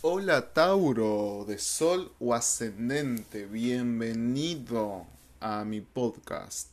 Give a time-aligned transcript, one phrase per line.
[0.00, 5.08] Hola Tauro, de Sol o Ascendente, bienvenido
[5.40, 6.68] a mi podcast.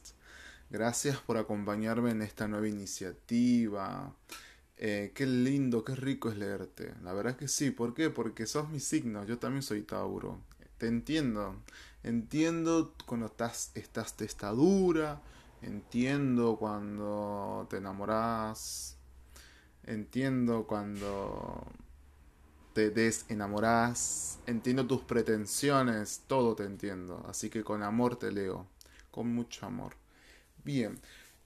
[0.70, 4.14] Gracias por acompañarme en esta nueva iniciativa.
[4.78, 6.94] Eh, qué lindo, qué rico es leerte.
[7.02, 8.12] La verdad es que sí, ¿por qué?
[8.12, 10.40] Porque sos mi signo, yo también soy Tauro.
[10.78, 11.56] Te entiendo,
[12.04, 15.20] entiendo cuando estás, estás testadura,
[15.64, 18.98] entiendo cuando te enamoras,
[19.84, 21.66] entiendo cuando
[22.76, 28.68] te desenamorás, entiendo tus pretensiones, todo te entiendo, así que con amor te leo,
[29.12, 29.94] con mucho amor.
[30.66, 31.00] Bien,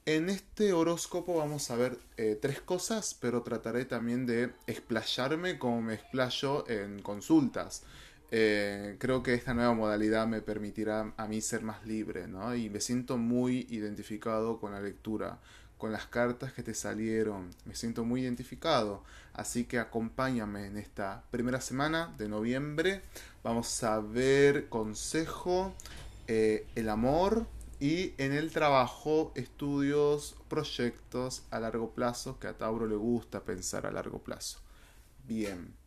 [0.08, 5.84] en este horóscopo vamos a ver eh, tres cosas, pero trataré también de explayarme como
[5.84, 7.84] me explayo en consultas.
[8.32, 12.56] Eh, creo que esta nueva modalidad me permitirá a mí ser más libre, ¿no?
[12.56, 15.38] Y me siento muy identificado con la lectura,
[15.80, 17.50] con las cartas que te salieron.
[17.66, 19.04] Me siento muy identificado.
[19.34, 23.02] Así que acompáñame en esta primera semana de noviembre.
[23.44, 25.74] Vamos a ver consejo,
[26.28, 27.48] eh, el amor
[27.80, 33.86] y en el trabajo, estudios, proyectos a largo plazo, que a Tauro le gusta pensar
[33.86, 34.60] a largo plazo.
[35.26, 35.79] Bien.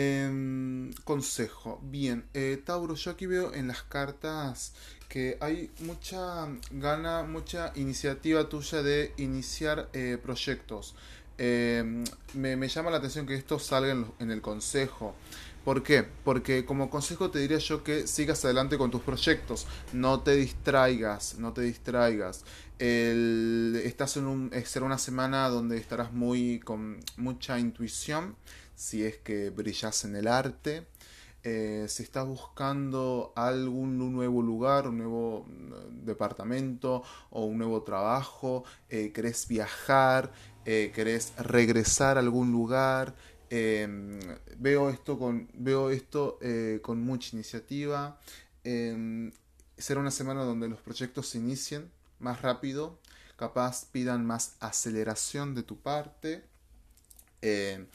[0.00, 1.80] Em, consejo.
[1.82, 4.72] Bien, eh, Tauro, yo aquí veo en las cartas
[5.08, 10.94] que hay mucha gana, mucha iniciativa tuya de iniciar eh, proyectos.
[11.36, 12.04] Em,
[12.34, 15.16] me, llama la atención que esto salga en, el consejo.
[15.64, 16.06] ¿Por qué?
[16.24, 21.38] Porque como consejo te diría yo que sigas adelante con tus proyectos, no te distraigas,
[21.38, 22.44] no te distraigas.
[22.78, 28.36] Estás en un, será una semana donde estarás muy con mucha intuición
[28.78, 30.86] si es que brillas en el arte,
[31.42, 38.64] eh, si estás buscando algún nuevo lugar, un nuevo mm, departamento o un nuevo trabajo,
[38.88, 40.32] eh, querés viajar,
[40.64, 43.16] eh, querés regresar a algún lugar,
[43.50, 44.20] em,
[44.58, 46.38] veo esto con, veo esto,
[46.82, 48.20] con mucha iniciativa.
[48.62, 49.32] Em,
[49.76, 52.98] será una semana donde los proyectos se inicien más rápido,
[53.36, 56.44] capaz pidan más aceleración de tu parte.
[57.42, 57.86] Em,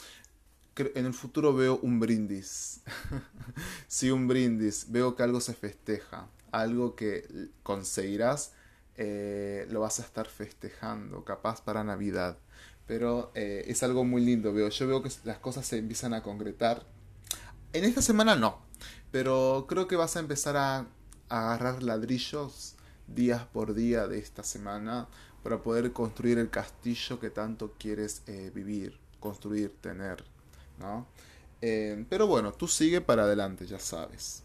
[0.76, 2.82] en el futuro veo un brindis.
[3.88, 4.88] sí, un brindis.
[4.90, 6.28] Veo que algo se festeja.
[6.52, 8.54] Algo que conseguirás,
[8.96, 12.38] eh, lo vas a estar festejando, capaz para Navidad.
[12.86, 14.70] Pero eh, es algo muy lindo, veo.
[14.70, 16.86] Yo veo que las cosas se empiezan a concretar.
[17.74, 18.60] En esta semana no.
[19.12, 20.88] Pero creo que vas a empezar a,
[21.30, 22.76] agarrar ladrillos
[23.08, 25.08] días por día de esta semana
[25.44, 30.24] para poder construir el castillo que tanto quieres eh, vivir, construir, tener.
[30.80, 31.06] ¿no?
[31.62, 34.44] Eh, pero bueno, tú sigue para adelante, ya sabes.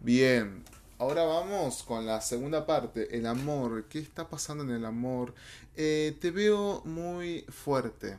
[0.00, 0.62] Bien,
[0.98, 3.86] ahora vamos con la segunda parte, el amor.
[3.88, 5.34] ¿Qué está pasando en el amor?
[5.76, 8.18] Eh, te veo muy fuerte,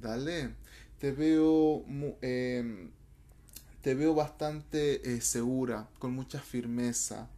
[0.00, 0.54] dale.
[0.98, 1.84] Te veo,
[2.20, 7.28] te veo bastante segura, con mucha firmeza.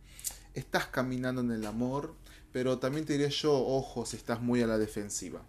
[0.54, 2.14] Estás caminando en el amor,
[2.53, 5.42] pero también te diría yo, ojo si estás muy a la defensiva.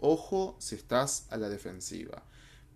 [0.00, 2.22] Ojo si estás a la defensiva.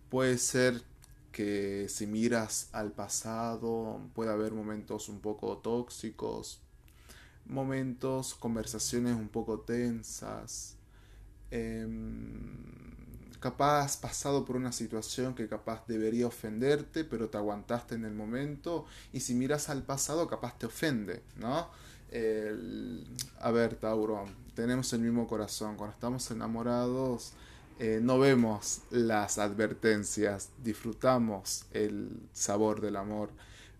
[0.09, 0.83] Puede ser
[1.31, 6.61] que si miras al pasado puede haber momentos un poco tóxicos,
[7.47, 10.77] momentos, conversaciones un poco tensas,
[11.51, 13.02] em,
[13.43, 18.87] capaz pasado por una situación que capaz debería ofenderte, pero te aguantaste en el momento,
[19.13, 21.69] y si miras al pasado capaz te ofende, ¿no?
[23.41, 27.33] a ver, Tauro, tenemos el mismo corazón, cuando estamos enamorados,
[27.79, 33.31] eh, no vemos las advertencias, disfrutamos el sabor del amor,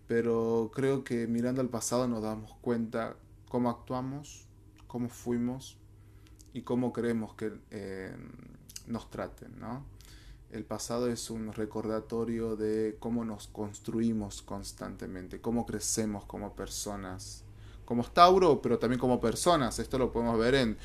[0.07, 3.15] pero creo que mirando al pasado nos damos cuenta
[3.47, 4.45] cómo actuamos,
[4.87, 5.77] cómo fuimos
[6.53, 8.15] y cómo queremos que eh,
[8.87, 9.85] nos traten, ¿no?
[10.51, 17.43] El pasado es un recordatorio de cómo nos construimos constantemente, cómo crecemos como personas,
[17.85, 19.79] como Tauro, pero también como personas.
[19.79, 20.77] Esto lo podemos ver en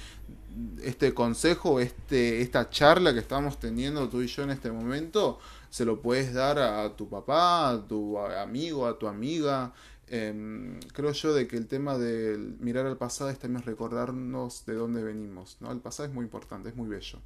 [0.82, 5.38] este consejo, este, esta charla que estamos teniendo tú y yo en este momento.
[5.68, 9.74] Se lo puedes dar a tu papá, a tu amigo, a tu amiga.
[10.10, 14.74] Em, creo yo de que el tema de mirar al pasado es también recordarnos de
[14.74, 15.58] dónde venimos.
[15.60, 15.70] ¿no?
[15.70, 17.18] El pasado es muy importante, es muy bello.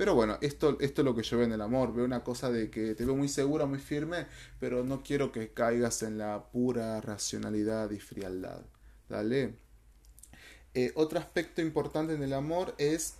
[0.00, 1.92] Pero bueno, esto, esto es lo que yo veo en el amor.
[1.92, 5.50] Veo una cosa de que te veo muy segura, muy firme, pero no quiero que
[5.52, 8.62] caigas en la pura racionalidad y frialdad.
[9.10, 9.56] Dale.
[10.72, 13.16] Eh, otro aspecto importante en el amor es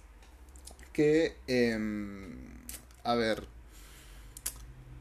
[0.94, 2.49] que, em,
[3.05, 3.47] a ver,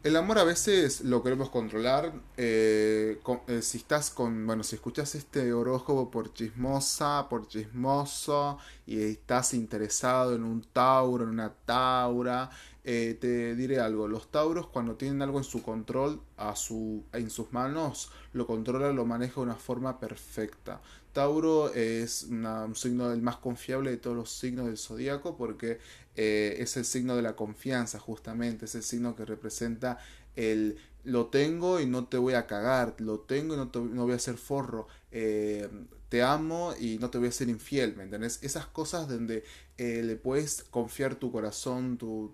[0.04, 2.13] el amor a veces lo queremos controlar.
[2.38, 9.01] Eh, eh, si estás con, bueno, si escuchas este horóscopo por chismosa, por chismoso, y
[9.01, 12.50] estás interesado en un Tauro, en una Taura,
[12.92, 17.30] Eh, te diré algo, los Tauros cuando tienen algo en su control, a su, en
[17.30, 20.82] sus manos, lo controla, lo maneja de una forma perfecta.
[21.14, 25.78] Tauro es un signo del más confiable de todos los signos del zodíaco porque
[26.16, 30.00] eh, es el signo de la confianza justamente, es el signo que representa
[30.36, 34.06] el lo tengo y no te voy a cagar, lo tengo y no, te, no
[34.06, 35.70] voy a ser forro, eh,
[36.10, 38.40] te amo y no te voy a ser infiel, ¿me entendés?
[38.42, 39.44] Esas cosas donde
[39.78, 42.32] eh, le puedes confiar tu corazón, tu,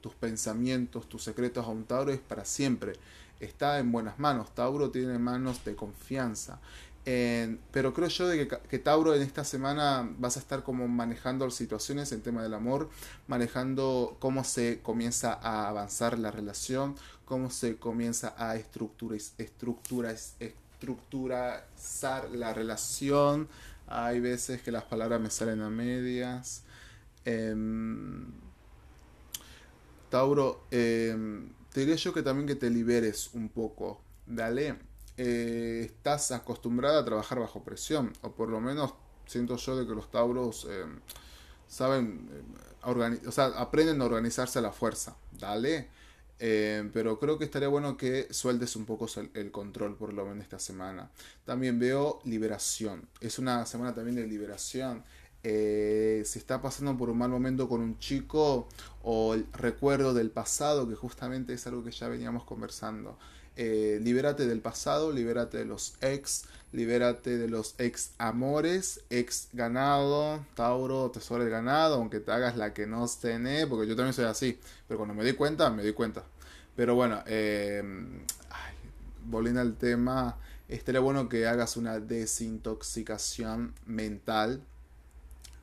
[0.00, 2.92] tus pensamientos, tus secretos a un Tauro es para siempre.
[3.40, 6.60] Está en buenas manos, Tauro tiene manos de confianza
[7.70, 12.12] pero creo yo de que, Tauro en esta semana vas a estar como manejando situaciones
[12.12, 12.90] en tema del amor,
[13.26, 19.20] manejando cómo se comienza a avanzar la relación, cómo se comienza a estructurar,
[20.78, 23.48] estructurizar la relación.
[23.88, 26.62] Hay veces que las palabras me salen a medias.
[27.24, 28.32] Em,
[30.08, 34.00] Tauro, em, te diría yo que también que te liberes un poco.
[34.26, 34.76] Dale
[35.20, 38.94] eh, estás acostumbrada a trabajar bajo presión, o por lo menos
[39.26, 40.84] siento yo de que los tauros eh,
[41.66, 45.88] saben, eh, o sea, aprenden a organizarse a la fuerza, dale.
[46.38, 50.58] Pero creo que estaría bueno que sueltes un poco el, control por lo menos esta
[50.58, 51.10] semana.
[51.44, 53.08] También veo liberación.
[53.20, 55.04] Es una semana también de liberación.
[55.42, 58.68] si está pasando por un mal momento con un chico
[59.02, 63.18] o el recuerdo del pasado, que justamente es algo que ya veníamos conversando.
[63.60, 70.46] Eh, libérate del pasado, libérate de los ex, libérate de los ex amores, ex ganado,
[70.54, 74.26] Tauro, tesoro del ganado, aunque te hagas la que no tenés, porque yo también soy
[74.26, 76.22] así, pero cuando me di cuenta, me di cuenta.
[76.76, 77.82] Pero bueno, eh,
[79.24, 80.36] volviendo al tema,
[80.68, 84.62] estaría bueno que hagas una desintoxicación mental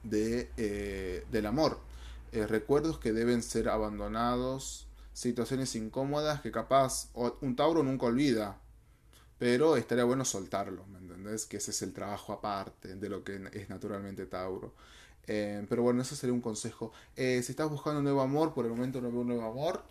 [0.03, 1.79] de, eh, del amor.
[2.33, 7.09] recuerdos que deben ser abandonados, situaciones incómodas que capaz
[7.39, 8.59] un Tauro nunca olvida,
[9.39, 11.45] pero estaría bueno soltarlo, ¿me entendés?
[11.45, 14.73] Que ese es el trabajo aparte de lo que es naturalmente Tauro.
[15.25, 16.91] Eh, pero bueno, eso sería un consejo.
[17.15, 19.83] Eh, si estás buscando un nuevo amor, por el momento no veo un nuevo amor,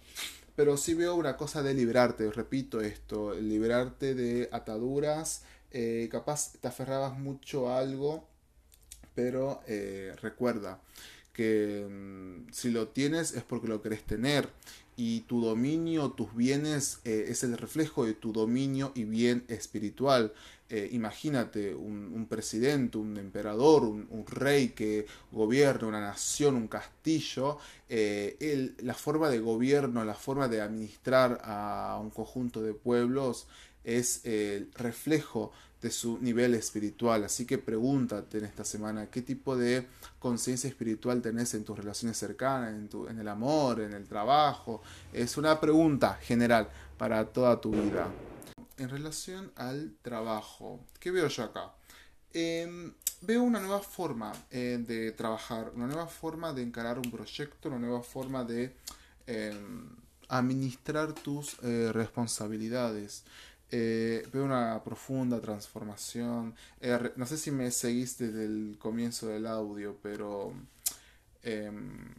[0.57, 6.69] pero sí veo una cosa de liberarte, repito esto, liberarte de ataduras, eh, capaz te
[6.69, 8.29] aferrabas mucho a algo,
[9.15, 9.63] pero
[10.21, 10.81] recuerda
[11.35, 14.49] que mm, si lo tienes es porque lo querés tener
[14.97, 20.33] y tu dominio, tus bienes, eh, es el reflejo de tu dominio y bien espiritual.
[20.71, 27.59] Eh, imagínate un, presidente, un emperador, un, rey que gobierna una nación, un castillo,
[27.89, 33.47] eh, la forma de gobierno, la forma de administrar a un conjunto de pueblos
[33.85, 35.53] es el reflejo
[35.85, 37.25] de su nivel espiritual.
[37.25, 39.87] Así que pregúntate en esta semana qué tipo de
[40.19, 44.81] conciencia espiritual tenés en tus relaciones cercanas, en, tu, en el amor, en el trabajo.
[45.13, 48.09] Es una pregunta general para toda tu vida.
[48.79, 51.75] En relación al trabajo, ¿qué veo yo acá?
[52.33, 57.69] Em, veo una nueva forma eh, de trabajar, una nueva forma de encarar un proyecto,
[57.69, 58.75] una nueva forma de
[59.27, 59.91] em,
[60.29, 63.25] administrar tus eh, responsabilidades.
[63.71, 66.55] Eh, veo una profunda transformación.
[66.81, 70.53] Eh, no sé si me seguiste desde el comienzo del audio, pero
[71.43, 72.15] em,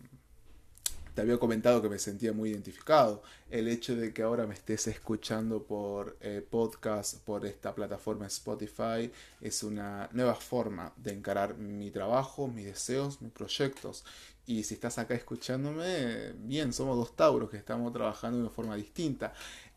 [1.16, 3.24] te había comentado que me sentía muy identificado.
[3.50, 9.10] El hecho de que ahora me estés escuchando por eh, podcast, por esta plataforma Spotify,
[9.40, 14.04] es una nueva forma de encarar mi trabajo, mis deseos, mis proyectos.
[14.48, 18.76] Y si estás acá escuchándome, bien, somos dos Tauros que estamos trabajando de una forma
[18.76, 19.34] distinta.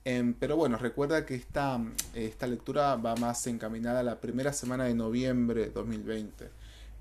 [0.08, 1.78] Em, pero bueno, recuerda que esta,
[2.14, 6.48] esta lectura va más encaminada a la primera semana de noviembre de 2020.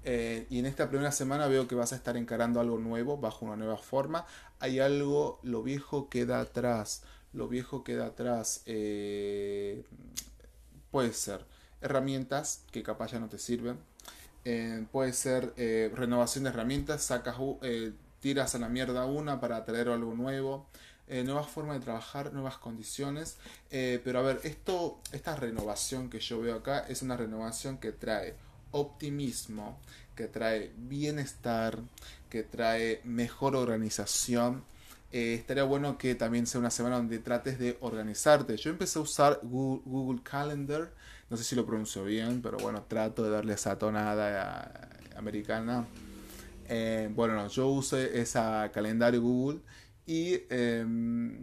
[0.04, 3.46] Eh, y en esta primera semana veo que vas a estar encarando algo nuevo, bajo
[3.46, 4.26] una nueva forma.
[4.60, 7.04] Hay algo, lo viejo queda atrás.
[7.32, 8.64] Lo viejo queda atrás.
[8.66, 9.86] Eh,
[10.92, 11.46] puede ser
[11.80, 13.78] herramientas que capaz ya no te sirven.
[14.44, 15.54] Eh, puede ser
[15.96, 17.04] renovación de herramientas.
[17.04, 17.38] Sacas,
[18.20, 20.68] tiras a la mierda una para traer algo nuevo.
[21.10, 23.38] Eh, nuevas formas de trabajar, nuevas condiciones.
[23.72, 27.94] Eh, pero a ver, esto, esta renovación que yo veo acá es una renovación que
[27.94, 28.36] trae
[28.72, 29.80] optimismo,
[30.16, 31.80] que trae bienestar,
[32.30, 34.66] que trae mejor organización.
[35.14, 38.58] Eh, estaría bueno que también sea una semana donde trates de organizarte.
[38.58, 40.92] Yo empecé a usar Google, Calendar,
[41.30, 45.88] no sé si lo pronuncio bien, pero bueno, trato de darle esa tonada americana.
[47.16, 49.62] bueno, no, yo uso esa calendario Google
[50.08, 51.38] y em,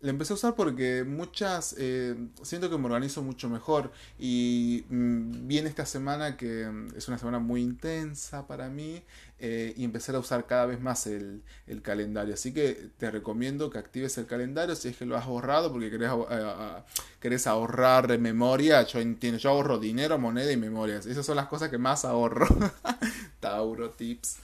[0.00, 5.48] La empecé a usar porque muchas, eh, siento que me organizo mucho mejor y mm,
[5.48, 9.02] viene esta semana que mm, es una semana muy intensa para mí
[9.40, 11.42] eh, y empezar a usar cada vez más el,
[11.82, 12.34] calendario.
[12.34, 15.90] Así que te recomiendo que actives el calendario si es que lo has borrado porque
[15.90, 16.82] querés, eh,
[17.20, 18.82] querés ahorrar memoria.
[18.84, 21.06] Yo entiendo, yo ahorro dinero, moneda y memorias.
[21.06, 22.46] Esas son las cosas que más ahorro.
[23.40, 24.38] Tauro Tips.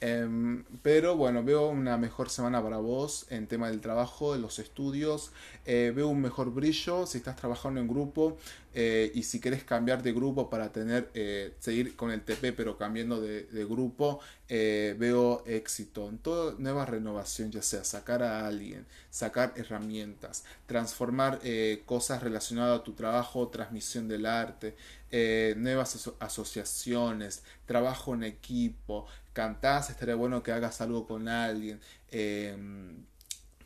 [0.00, 4.60] Em, pero bueno, veo una mejor semana para vos en tema del trabajo, en los
[4.60, 5.32] estudios.
[5.66, 8.38] Eh, veo un mejor brillo si estás trabajando en grupo
[8.74, 12.78] eh, y si querés cambiar de grupo para tener, eh, seguir con el TP pero
[12.78, 18.86] cambiando de, de grupo, veo éxito en toda nueva renovación, ya sea sacar a alguien,
[19.10, 21.40] sacar herramientas, transformar
[21.84, 24.74] cosas relacionadas a tu trabajo, transmisión del arte,
[25.56, 29.06] nuevas asociaciones, trabajo en equipo,
[29.38, 31.80] cantás, estaría bueno que hagas algo con alguien.
[32.10, 32.56] Eh,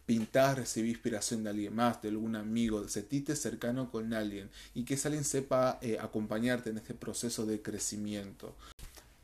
[0.05, 4.99] pintás, recibís inspiración de alguien más, de algún amigo, sentite cercano con alguien y que
[5.03, 8.55] alguien sepa eh, acompañarte en este proceso de crecimiento.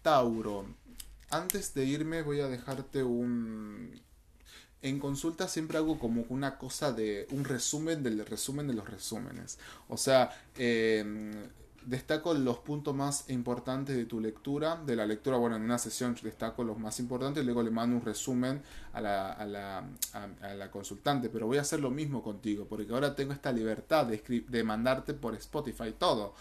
[0.00, 0.64] Tauro,
[1.28, 4.00] antes de irme voy a dejarte un...
[4.80, 9.58] En consulta siempre hago como una cosa de un resumen del resumen de los resúmenes.
[9.88, 11.04] O sea, eh,
[11.88, 16.14] destaco los puntos más importantes de tu lectura, de la lectura, bueno, en una sesión
[16.22, 20.70] destaco los más importantes, luego le mando un resumen a la, a la, a, la
[20.70, 24.64] consultante, pero voy a hacer lo mismo contigo, porque ahora tengo esta libertad de, de
[24.64, 26.34] mandarte por Spotify todo.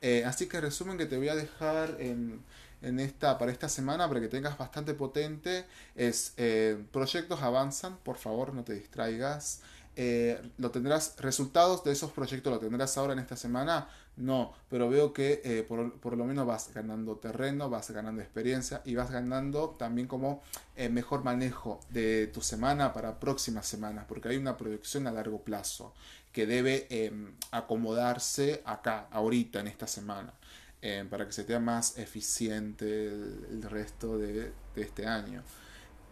[0.00, 2.40] Eh, así que resumen que te voy a dejar en,
[2.82, 8.16] en esta, para esta semana, para que tengas bastante potente, es eh, proyectos avanzan, por
[8.16, 9.60] favor no te distraigas.
[9.96, 14.88] Eh, lo tendrás, resultados de esos proyectos lo tendrás ahora en esta semana, no, pero
[14.88, 19.70] veo que eh, por, lo menos vas ganando terreno, vas ganando experiencia y vas ganando
[19.70, 20.42] también como
[20.76, 25.42] eh, mejor manejo de tu semana para próximas semanas, porque hay una proyección a largo
[25.42, 25.94] plazo
[26.32, 30.32] que debe em, acomodarse acá, ahorita, en esta semana,
[30.80, 35.42] em, para que se te más eficiente el, resto de este año.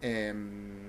[0.03, 0.83] Em,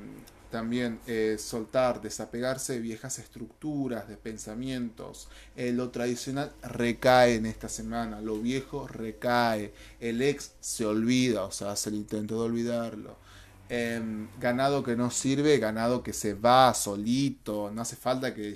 [0.50, 5.28] también eh, soltar, desapegarse de viejas estructuras, de pensamientos.
[5.56, 11.52] Eh, lo tradicional recae en esta semana, lo viejo recae, el ex se olvida, o
[11.52, 13.16] sea, hace el intento de olvidarlo.
[13.68, 18.54] Em, ganado que no sirve, ganado que se va solito, no hace falta que,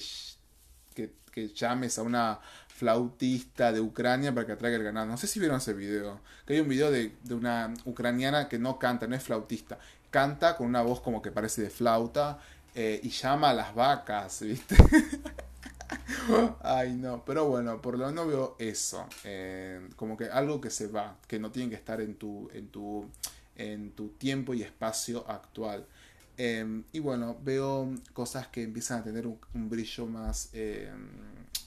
[0.95, 5.07] que, llames a una flautista de Ucrania para que atraiga el ganado.
[5.07, 6.21] No sé si vieron ese video.
[6.45, 9.79] Que hay un video de, de, una ucraniana que no canta, no es flautista
[10.11, 12.39] canta con una voz como que parece de flauta
[12.75, 14.77] eh, y llama a las vacas, ¿viste?
[16.61, 20.87] Ay, no, pero bueno, por lo menos veo eso, eh, como que algo que se
[20.87, 23.07] va, que no tiene que estar en tu, en tu,
[23.57, 25.87] en tu tiempo y espacio actual.
[26.37, 31.09] Em, y bueno, veo cosas que empiezan a tener un, brillo más em,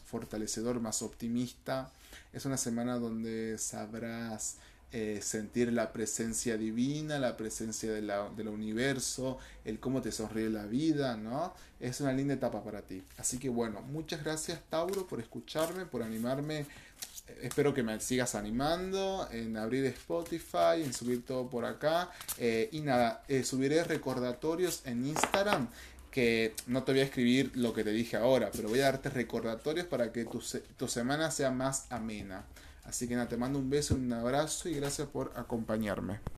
[0.05, 1.91] fortalecedor, más optimista.
[2.31, 4.57] Es una semana donde sabrás
[4.93, 10.65] eh, sentir la presencia divina, la presencia de del universo, el cómo te sonríe la
[10.65, 11.53] vida, ¿no?
[11.79, 13.01] Es una linda etapa para ti.
[13.17, 16.65] Así que bueno, muchas gracias Tauro por escucharme, por animarme.
[17.41, 22.12] Espero que me sigas animando en abrir Spotify, en subir todo por acá.
[22.38, 25.69] Eh, y nada, eh, subiré recordatorios en Instagram
[26.12, 29.10] que no te voy a escribir lo que te dije ahora, pero voy a darte
[29.10, 30.43] recordatorios para que tu,
[30.75, 32.43] tu semana sea más amena.
[32.91, 36.21] Así que nada, te mando un beso, un abrazo y gracias por acompañarme.